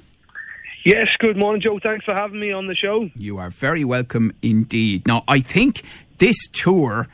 [0.83, 1.77] Yes, good morning, Joe.
[1.77, 3.11] Thanks for having me on the show.
[3.15, 5.05] You are very welcome indeed.
[5.05, 5.83] Now, I think
[6.17, 7.07] this tour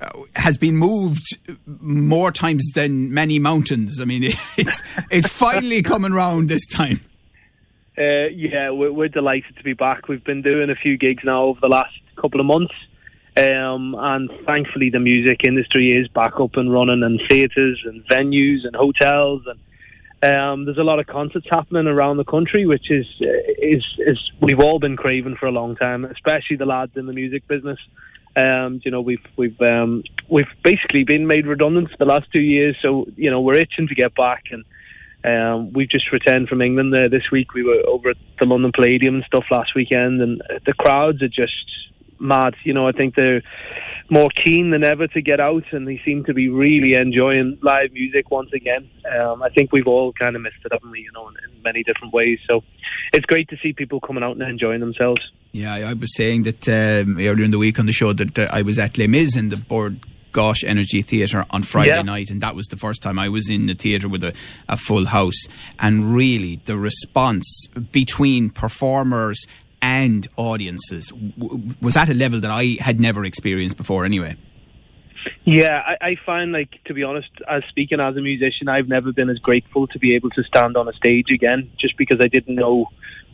[0.00, 1.36] uh, has been moved
[1.66, 4.00] more times than many mountains.
[4.00, 7.00] I mean, it's it's finally coming round this time.
[8.00, 10.08] Uh, yeah, we're, we're, delighted to be back.
[10.08, 12.72] We've been doing a few gigs now over the last couple of months,
[13.36, 18.60] um, and thankfully the music industry is back up and running, and theatres and venues
[18.64, 23.04] and hotels, and um, there's a lot of concerts happening around the country, which is
[23.58, 27.12] is is we've all been craving for a long time, especially the lads in the
[27.12, 27.78] music business.
[28.34, 32.40] Um, you know, we've we've um, we've basically been made redundant for the last two
[32.40, 34.64] years, so you know we're itching to get back and
[35.24, 37.52] um, we've just returned from England uh, this week.
[37.52, 41.28] We were over at the London Palladium and stuff last weekend, and the crowds are
[41.28, 41.52] just
[42.18, 42.54] mad.
[42.64, 43.42] You know, I think they're
[44.08, 47.92] more keen than ever to get out, and they seem to be really enjoying live
[47.92, 48.88] music once again.
[49.10, 51.00] Um, I think we've all kind of missed it, haven't we?
[51.00, 52.38] You know, in, in, many different ways.
[52.48, 52.62] So
[53.12, 55.20] it's great to see people coming out and enjoying themselves.
[55.52, 58.48] Yeah, I was saying that um, earlier in the week on the show that uh,
[58.50, 60.00] I was at Les Mis and the Bord
[60.32, 62.02] Gáis Energy Theatre on Friday yeah.
[62.02, 64.34] night, and that was the first time I was in the theatre with a,
[64.68, 65.46] a full house.
[65.78, 69.46] And really, the response between performers
[69.82, 74.36] and audiences w- was at a level that I had never experienced before, anyway.
[75.44, 79.12] Yeah, I, I find like to be honest, as speaking as a musician, I've never
[79.12, 82.28] been as grateful to be able to stand on a stage again, just because I
[82.28, 82.86] didn't know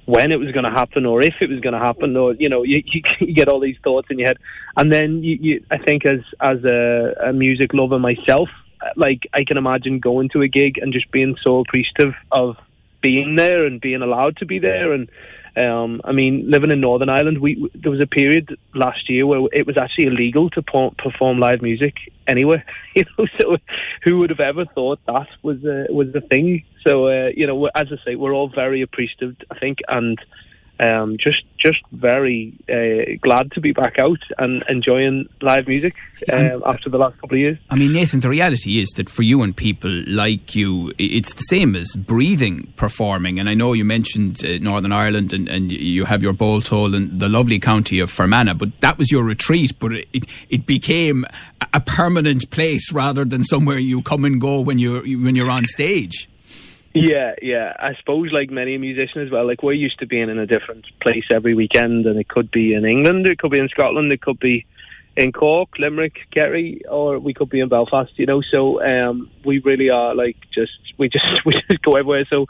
[0.06, 2.48] when it was going to happen or if it was going to happen or you
[2.48, 4.38] know you, you, you, get all these thoughts in your head.
[4.76, 8.48] And then you, you I think as as a, a music lover myself
[8.94, 12.56] like I can imagine going to a gig and just being so appreciative of
[13.00, 15.08] being there and being allowed to be there and
[15.56, 19.40] um, I mean, living in Northern Ireland, we there was a period last year where
[19.52, 21.94] it was actually illegal to perform live music
[22.26, 22.64] anywhere.
[22.94, 23.56] You know, so
[24.04, 26.64] who would have ever thought that was a, was the thing?
[26.86, 30.18] So uh, you know, as I say, we're all very appreciative, I think, and
[30.80, 35.94] um, just just very uh, glad to be back out and enjoying live music
[36.30, 37.58] uh, after the last couple of years.
[37.70, 41.42] I mean, Nathan, the reality is that for you and people like you, it's the
[41.42, 43.40] same as breathing performing.
[43.40, 47.18] And I know you mentioned uh, Northern Ireland and, and you have your Baltole in
[47.18, 51.24] the lovely county of Fermanagh, but that was your retreat, but it, it became
[51.72, 55.64] a permanent place rather than somewhere you come and go when you're, when you're on
[55.64, 56.28] stage.
[56.96, 57.74] Yeah, yeah.
[57.78, 60.86] I suppose like many musicians as well, like we're used to being in a different
[61.02, 64.22] place every weekend and it could be in England, it could be in Scotland, it
[64.22, 64.64] could be
[65.14, 68.40] in Cork, Limerick, Kerry, or we could be in Belfast, you know.
[68.40, 72.24] So um, we really are like just we just we just go everywhere.
[72.30, 72.46] So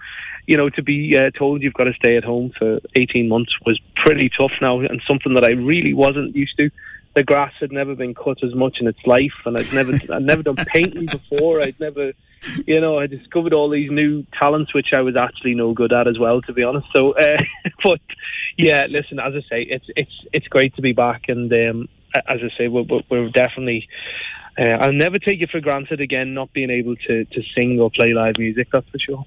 [0.47, 3.53] you know, to be uh, told you've got to stay at home for eighteen months
[3.67, 6.71] was pretty tough now, and something that I really wasn't used to.
[7.15, 10.23] The grass had never been cut as much in its life, and I'd never I'd
[10.23, 11.63] never done painting before.
[11.63, 12.13] I'd never
[12.67, 16.09] you know, I discovered all these new talents which I was actually no good at
[16.09, 16.87] as well, to be honest.
[16.95, 17.37] So, uh,
[17.85, 18.01] but
[18.57, 21.89] yeah, listen, as I say, it's it's it's great to be back, and um,
[22.29, 23.89] as I say, we're, we're definitely.
[24.59, 27.91] Uh, I'll never take it for granted again, not being able to to sing or
[27.91, 28.69] play live music.
[28.73, 29.25] That's for sure.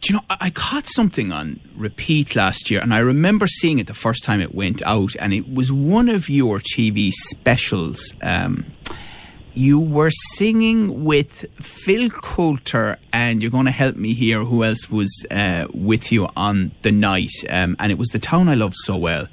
[0.00, 3.88] Do you know, I caught something on repeat last year, and I remember seeing it
[3.88, 8.14] the first time it went out, and it was one of your TV specials.
[8.22, 8.66] Um,
[9.58, 14.44] you were singing with Phil Coulter, and you're going to help me here.
[14.44, 17.32] Who else was uh, with you on the night?
[17.50, 19.26] Um, and it was the town I loved so well.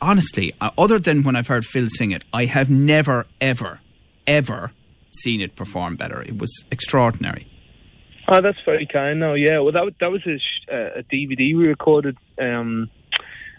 [0.00, 3.80] Honestly, uh, other than when I've heard Phil sing it, I have never, ever,
[4.26, 4.72] ever
[5.14, 6.20] seen it perform better.
[6.22, 7.46] It was extraordinary.
[8.26, 9.20] Oh, that's very kind.
[9.20, 9.60] No, yeah.
[9.60, 10.38] Well, that that was a,
[10.74, 12.16] uh, a DVD we recorded.
[12.36, 12.90] Um,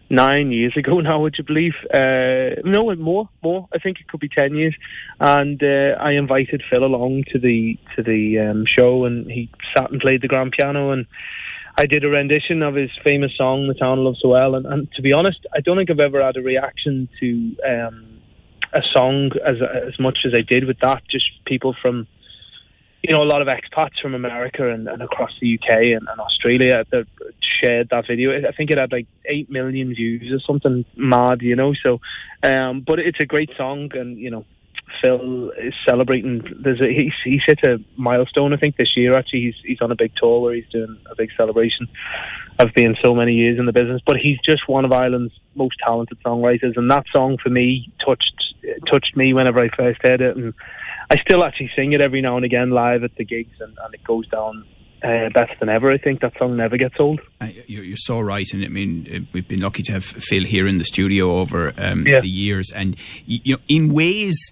[0.10, 1.74] nine years ago now, would you believe?
[1.94, 3.68] Uh, no, more, more.
[3.74, 4.76] I think it could be ten years.
[5.20, 9.92] And uh, I invited Phil along to the to the um, show, and he sat
[9.92, 11.06] and played the grand piano, and
[11.78, 14.66] I did a rendition of his famous song, "The Town I Love So Well." And,
[14.66, 18.20] and to be honest, I don't think I've ever had a reaction to um,
[18.74, 21.02] a song as as much as I did with that.
[21.10, 22.08] Just people from
[23.04, 26.20] you know, a lot of expats from America and, and across the UK and, and
[26.22, 27.06] Australia that
[27.62, 28.32] shared that video.
[28.48, 31.74] I think it had like eight million views or something mad, you know.
[31.84, 32.00] So,
[32.44, 34.46] um, but it's a great song, and you know,
[35.02, 36.44] Phil is celebrating.
[36.64, 39.18] There's a he's, he's hit a milestone, I think, this year.
[39.18, 41.90] Actually, he's he's on a big tour where he's doing a big celebration
[42.60, 44.02] of being so many years in the business.
[44.06, 48.34] But he's just one of Ireland's most talented songwriters, and that song for me touched
[48.90, 50.54] touched me whenever I first heard it, and
[51.10, 53.94] I still actually sing it every now and again live at the gigs, and, and
[53.94, 54.66] it goes down
[55.04, 55.92] uh, best than ever.
[55.92, 57.20] I think that song never gets old.
[57.42, 60.66] Uh, you're, you're, so right, and I mean we've been lucky to have Phil here
[60.66, 62.20] in the studio over um, yeah.
[62.20, 62.96] the years, and
[63.26, 64.52] you know in ways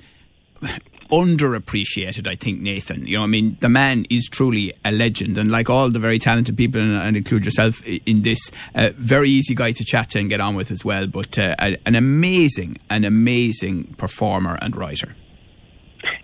[1.11, 3.05] underappreciated, I think, Nathan.
[3.05, 6.17] You know, I mean, the man is truly a legend, and like all the very
[6.17, 10.19] talented people, and, and include yourself in this, uh, very easy guy to chat to
[10.19, 15.15] and get on with as well, but uh, an amazing, an amazing performer and writer.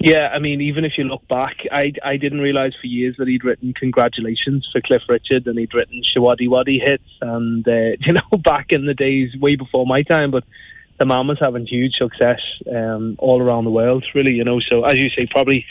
[0.07, 3.27] Yeah, I mean, even if you look back, I, I didn't realise for years that
[3.27, 8.37] he'd written "Congratulations" for Cliff Richard, and he'd written "Showaddywaddy" hits, and uh, you know,
[8.37, 10.31] back in the days way before my time.
[10.31, 10.45] But
[10.97, 12.39] the man was having huge success
[12.73, 14.31] um, all around the world, really.
[14.31, 15.65] You know, so as you say, probably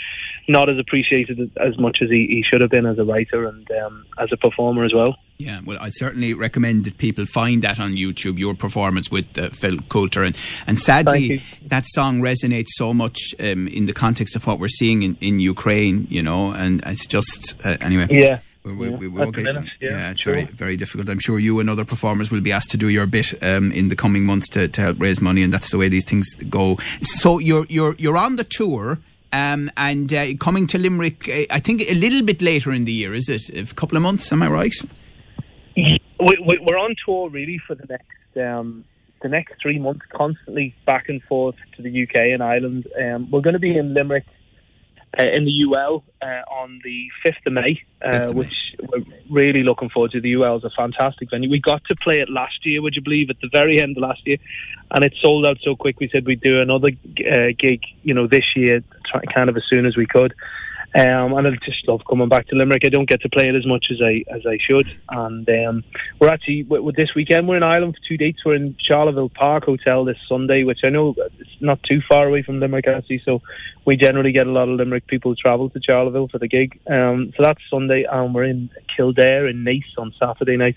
[0.48, 3.68] not as appreciated as much as he, he should have been as a writer and
[3.72, 5.16] um, as a performer as well.
[5.38, 9.50] Yeah, well, I certainly recommend that people find that on YouTube, your performance with uh,
[9.50, 10.22] Phil Coulter.
[10.22, 10.34] And,
[10.66, 15.02] and sadly, that song resonates so much um, in the context of what we're seeing
[15.02, 18.06] in, in Ukraine, you know, and it's just, uh, anyway.
[18.10, 18.40] Yeah.
[18.64, 20.32] We, we, we get, minute, yeah, yeah, it's sure.
[20.32, 21.08] very very difficult.
[21.08, 23.86] I'm sure you and other performers will be asked to do your bit um, in
[23.86, 26.76] the coming months to, to help raise money, and that's the way these things go.
[27.00, 28.98] So you're you're you're on the tour.
[29.32, 32.92] Um, and uh, coming to Limerick, uh, I think a little bit later in the
[32.92, 33.70] year, is it?
[33.70, 34.74] A couple of months, am I right?
[35.76, 38.84] We, are on tour really for the next um,
[39.22, 42.86] the next three months, constantly back and forth to the UK and Ireland.
[42.98, 44.24] Um, we're going to be in Limerick
[45.18, 49.88] uh, in the UL uh, on the 5th of May, uh, which we're really looking
[49.88, 50.20] forward to.
[50.20, 51.50] The UL is a fantastic venue.
[51.50, 54.02] We got to play it last year, would you believe, at the very end of
[54.02, 54.36] last year,
[54.90, 56.00] and it sold out so quick.
[56.00, 59.64] We said we'd do another uh, gig, you know, this year, try, kind of as
[59.68, 60.34] soon as we could.
[60.96, 62.82] Um, and I just love coming back to Limerick.
[62.86, 64.88] I don't get to play it as much as I as I should.
[65.10, 65.84] And um,
[66.18, 68.42] we're actually with this weekend we're in Ireland for two dates.
[68.46, 72.42] We're in Charleville Park Hotel this Sunday, which I know it's not too far away
[72.42, 73.20] from Limerick actually.
[73.26, 73.42] So
[73.84, 76.80] we generally get a lot of Limerick people who travel to Charleville for the gig.
[76.90, 80.76] Um, so that's Sunday, and we're in Kildare in Nice on Saturday night.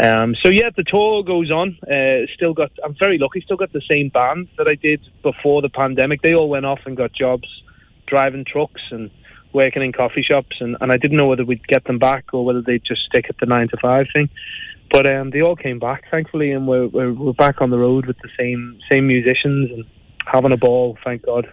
[0.00, 1.76] Um, so yeah, the tour goes on.
[1.82, 2.70] Uh, still got.
[2.84, 3.40] I'm very lucky.
[3.40, 6.22] Still got the same band that I did before the pandemic.
[6.22, 7.48] They all went off and got jobs
[8.06, 9.10] driving trucks and
[9.52, 12.44] working in coffee shops, and, and I didn't know whether we'd get them back or
[12.44, 14.28] whether they'd just stick at the nine to five thing.
[14.90, 18.06] But um, they all came back, thankfully, and we're, we're, we're back on the road
[18.06, 19.84] with the same same musicians and
[20.26, 20.98] having a ball.
[21.04, 21.52] Thank God.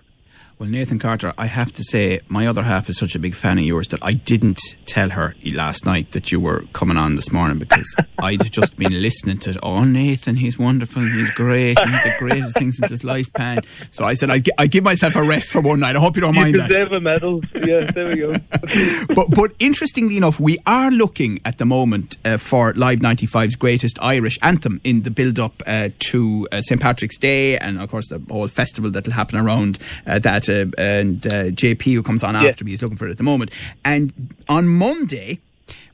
[0.59, 3.59] Well, Nathan Carter, I have to say, my other half is such a big fan
[3.59, 7.31] of yours that I didn't tell her last night that you were coming on this
[7.31, 12.15] morning because I'd just been listening to, oh, Nathan, he's wonderful, he's great, he's the
[12.18, 13.59] greatest thing since his life pan.
[13.92, 15.95] So I said, I, I give myself a rest for one night.
[15.95, 16.69] I hope you don't you mind that.
[16.69, 17.42] You deserve a medal.
[17.54, 18.36] Yeah, there we go.
[19.13, 24.00] but, but interestingly enough, we are looking at the moment uh, for Live 95's greatest
[24.01, 26.81] Irish anthem in the build up uh, to uh, St.
[26.81, 29.77] Patrick's Day and, of course, the whole festival that'll happen around
[30.07, 32.44] uh, that uh, and uh, JP who comes on yeah.
[32.44, 33.51] after me is looking for it at the moment.
[33.85, 35.39] And on Monday,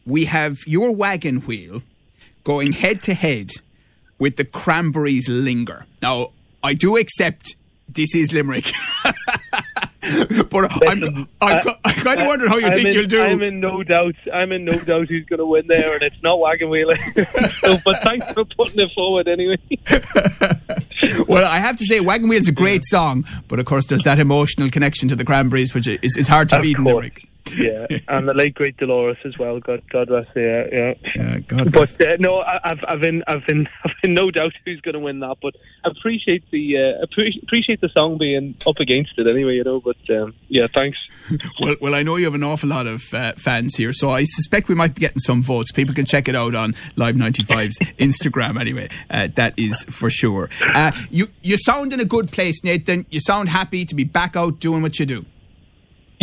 [0.05, 1.83] we have your wagon wheel
[2.43, 3.51] going head to head
[4.19, 5.85] with the Cranberries Linger.
[6.01, 6.31] Now,
[6.63, 7.55] I do accept
[7.89, 8.65] this is Limerick.
[10.49, 13.21] but I'm, I'm, I'm, I'm kind of wondering how you I'm think in, you'll do.
[13.21, 14.15] I'm in no doubt.
[14.33, 16.97] I'm in no doubt who's going to win there, and it's not Wagon wheeling.
[17.61, 19.57] so, but thanks for putting it forward anyway.
[21.27, 24.03] well, I have to say, Wagon Wheel is a great song, but of course, there's
[24.03, 26.87] that emotional connection to the Cranberries, which is, is hard to of beat course.
[26.87, 29.59] in Limerick yeah, and the late great Dolores as well.
[29.59, 30.67] God, God bless her.
[30.71, 31.39] Yeah, yeah.
[31.39, 31.71] God.
[31.71, 34.93] But uh, no, I, have I've been, I've been, I've been no doubt who's going
[34.93, 35.37] to win that.
[35.41, 39.55] But appreciate the, uh, appreciate the song being up against it anyway.
[39.55, 40.97] You know, but um, yeah, thanks.
[41.59, 44.23] well, well, I know you have an awful lot of uh, fans here, so I
[44.23, 45.71] suspect we might be getting some votes.
[45.71, 48.59] People can check it out on Live 95's Instagram.
[48.59, 50.49] Anyway, uh, that is for sure.
[50.73, 53.05] Uh, you, you sound in a good place, Nathan.
[53.09, 55.25] You sound happy to be back out doing what you do.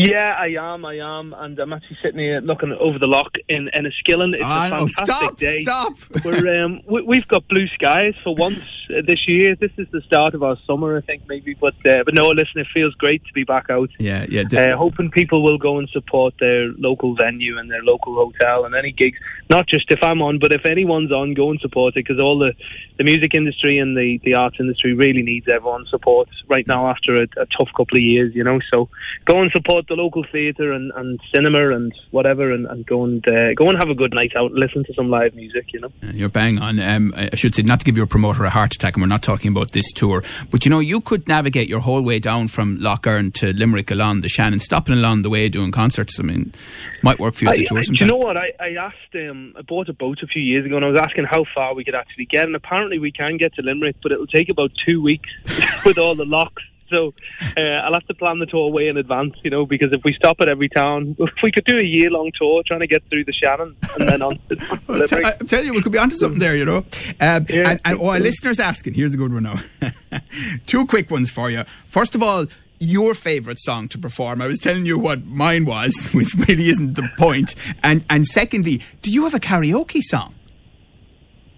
[0.09, 0.87] Yeah, I am.
[0.87, 4.35] I am, and I'm actually sitting here looking over the lough in Enniskillen.
[4.35, 5.57] It's oh, a fantastic stop, day.
[5.63, 5.93] Stop!
[6.25, 9.57] We're um, we, have got blue skies for once uh, this year.
[9.57, 11.53] This is the start of our summer, I think, maybe.
[11.53, 13.91] But uh, but no, listen, it feels great to be back out.
[13.99, 14.45] Yeah, yeah.
[14.51, 18.75] Uh, hoping people will go and support their local venue and their local hotel and
[18.75, 19.19] any gigs.
[19.51, 22.39] Not just if I'm on, but if anyone's on, go and support it because all
[22.39, 22.55] the
[22.97, 27.17] the music industry and the the arts industry really needs everyone's support right now after
[27.21, 28.35] a, a tough couple of years.
[28.35, 28.89] You know, so
[29.27, 33.27] go and support the local theatre and, and cinema and whatever, and, and go and
[33.29, 35.67] uh, go and have a good night out and listen to some live music.
[35.75, 36.81] You know, you're bang on.
[36.81, 39.23] Um, I should say not to give your promoter a heart attack, and we're not
[39.23, 42.79] talking about this tour, but you know you could navigate your whole way down from
[42.79, 46.19] Lough Erne to Limerick along the Shannon, stopping along the way doing concerts.
[46.19, 46.55] I mean,
[47.03, 47.79] might work for you as a tour.
[47.79, 48.37] I, do you know what?
[48.37, 49.15] I, I asked.
[49.15, 51.75] Um, I bought a boat a few years ago, and I was asking how far
[51.75, 54.71] we could actually get, and apparently we can get to Limerick, but it'll take about
[54.87, 55.29] two weeks
[55.85, 57.15] with all the locks So
[57.57, 60.13] uh, I'll have to plan the tour way in advance, you know, because if we
[60.15, 63.03] stop at every town, if we could do a year long tour trying to get
[63.09, 65.17] through the Shannon and then on to Well, t-.
[65.25, 66.79] I tell you, we could be onto something there, you know.
[67.21, 67.69] Um, Yeah.
[67.71, 69.61] and, and oh, our listeners asking, here's a good one now.
[70.67, 71.65] Two quick ones for you.
[71.85, 72.45] First of all,
[72.79, 74.41] your favourite song to perform.
[74.41, 77.55] I was telling you what mine was, which really isn't the point.
[77.83, 80.35] And and secondly, do you have a karaoke song?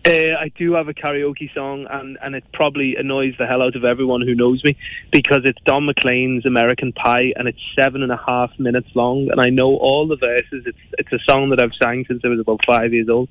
[0.04, 3.76] Uh, I do have a karaoke song, and, and it probably annoys the hell out
[3.76, 4.76] of everyone who knows me
[5.12, 9.40] because it's Don McLean's American Pie, and it's seven and a half minutes long, and
[9.40, 10.64] I know all the verses.
[10.66, 13.28] It's it's a song that I've sang since I was about five years old.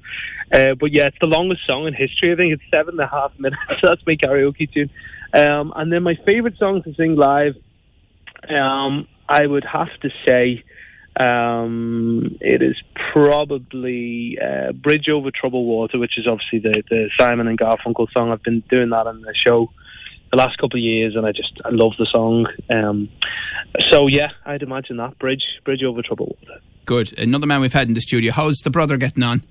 [0.49, 2.31] Uh, but yeah, it's the longest song in history.
[2.31, 3.61] I think it's seven and a half minutes.
[3.83, 4.91] That's my karaoke tune.
[5.33, 7.55] Um, and then my favourite song to sing live,
[8.47, 10.63] um, I would have to say.
[11.19, 12.75] Um, it is
[13.13, 18.31] probably uh, "Bridge Over Troubled Water," which is obviously the, the Simon and Garfunkel song.
[18.31, 19.69] I've been doing that on the show
[20.31, 22.47] the last couple of years, and I just I love the song.
[22.73, 23.09] Um,
[23.89, 27.17] so yeah, I'd imagine that "Bridge Bridge Over Troubled Water." Good.
[27.19, 28.31] Another man we've had in the studio.
[28.31, 29.43] How's the brother getting on?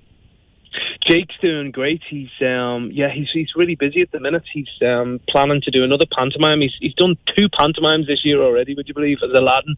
[1.07, 2.01] Jake's doing great.
[2.09, 4.43] He's um, yeah, he's he's really busy at the minute.
[4.51, 6.61] He's um, planning to do another pantomime.
[6.61, 8.73] He's he's done two pantomimes this year already.
[8.75, 9.19] Would you believe?
[9.23, 9.75] As Aladdin.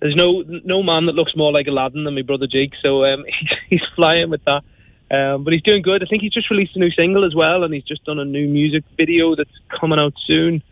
[0.00, 2.72] There's no no man that looks more like Aladdin than my brother Jake.
[2.82, 4.62] So um, he's, he's flying with that.
[5.10, 6.02] Um, but he's doing good.
[6.02, 8.24] I think he's just released a new single as well, and he's just done a
[8.24, 9.50] new music video that's
[9.80, 10.62] coming out soon.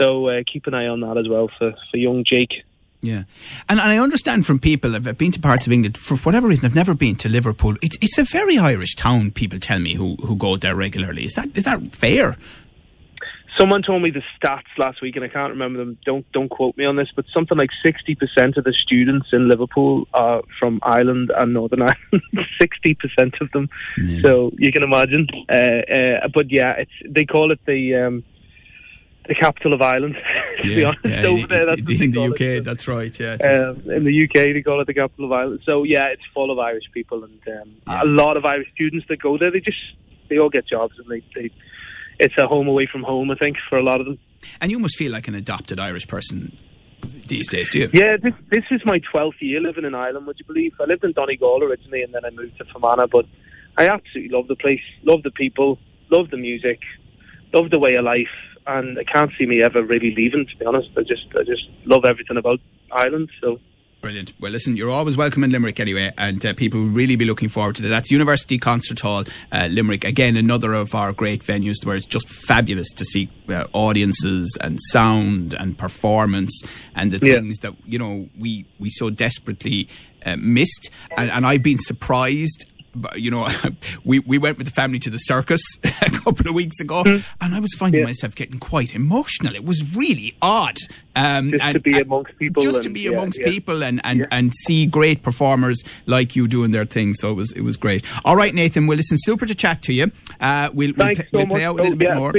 [0.00, 2.64] So uh, keep an eye on that as well for, for young Jake.
[3.02, 3.24] Yeah,
[3.68, 4.96] and, and I understand from people.
[4.96, 6.64] I've been to parts of England for whatever reason.
[6.64, 7.76] I've never been to Liverpool.
[7.82, 9.30] It's it's a very Irish town.
[9.30, 11.24] People tell me who who go there regularly.
[11.24, 12.36] Is that is that fair?
[13.58, 15.96] Someone told me the stats last week, and I can't remember them.
[16.04, 19.48] Don't don't quote me on this, but something like sixty percent of the students in
[19.48, 22.22] Liverpool are from Ireland and Northern Ireland.
[22.60, 23.68] Sixty percent of them.
[24.20, 25.28] So you can imagine.
[25.48, 28.24] Uh, uh, but yeah, it's they call it the um,
[29.28, 30.16] the capital of Ireland.
[30.62, 32.64] to be honest, over in, there, that's in, what they in the UK, it.
[32.64, 33.18] that's right.
[33.18, 33.34] Yeah.
[33.34, 35.60] Um, in the UK, they call it the capital of Ireland.
[35.64, 39.20] So yeah, it's full of Irish people, and um, a lot of Irish students that
[39.20, 39.50] go there.
[39.50, 39.78] They just
[40.28, 41.50] they all get jobs, and they, they
[42.18, 43.30] it's a home away from home.
[43.30, 44.18] I think for a lot of them.
[44.60, 46.56] and you must feel like an adopted Irish person
[47.28, 47.90] these days, do you?
[47.92, 50.26] Yeah, this this is my twelfth year living in Ireland.
[50.26, 50.72] Would you believe?
[50.80, 53.08] I lived in Donegal originally, and then I moved to Fermanagh.
[53.10, 53.26] But
[53.76, 55.78] I absolutely love the place, love the people,
[56.10, 56.80] love the music,
[57.52, 58.34] love the way of life,
[58.66, 60.46] and I can't see me ever really leaving.
[60.46, 63.30] To be honest, I just I just love everything about Ireland.
[63.40, 63.58] So.
[64.04, 64.34] Brilliant.
[64.38, 67.48] Well, listen, you're always welcome in Limerick anyway, and uh, people will really be looking
[67.48, 67.88] forward to that.
[67.88, 70.04] That's University Concert Hall, uh, Limerick.
[70.04, 74.78] Again, another of our great venues where it's just fabulous to see uh, audiences and
[74.90, 76.52] sound and performance
[76.94, 77.36] and the Yeah.
[77.36, 79.88] things that you know we we so desperately
[80.26, 80.90] uh, missed.
[81.16, 82.66] And, and I've been surprised.
[82.94, 83.48] But, you know,
[84.04, 85.60] we, we went with the family to the circus
[86.02, 88.00] a couple of weeks ago, and I was finding.
[88.00, 88.06] Yeah.
[88.06, 89.54] myself getting quite emotional.
[89.54, 90.76] It was really odd.
[91.16, 93.46] Um, Just and, to be and amongst people Just to be yeah, amongst yeah.
[93.48, 97.14] people and, and, and see great performers like you doing their thing.
[97.14, 98.02] So it was it was great.
[98.24, 98.86] All right, Nathan.
[98.86, 100.10] Well, listen, super to chat to you.
[100.40, 101.54] Uh, we'll we'll, Thanks so we'll much.
[101.56, 102.32] play out a Oh, bit more.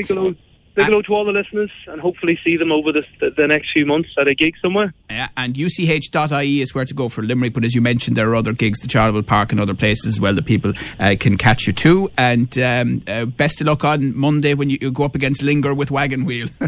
[0.76, 3.72] Big hello, to all the listeners, and hopefully see them over this, the, the next
[3.72, 4.94] few months at a gig somewhere.
[5.10, 7.54] Yeah, and uch.ie is where to go for Limerick.
[7.54, 10.20] But as you mentioned, there are other gigs, the Charleville Park and other places as
[10.20, 12.12] well that people uh, can catch you too.
[12.18, 15.74] And um, uh, best of luck on Monday when you, you go up against Linger
[15.74, 16.50] with Wagon Wheel.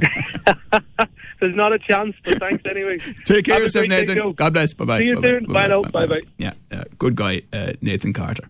[1.39, 2.97] There's not a chance, but thanks anyway.
[3.25, 4.31] Take care of yourself, Nathan.
[4.33, 4.73] God bless.
[4.73, 4.99] Bye bye.
[4.99, 5.45] See you soon.
[5.45, 5.83] Bye now.
[5.83, 6.21] Bye-bye.
[6.37, 8.49] Yeah, uh, good guy, uh, Nathan Carter.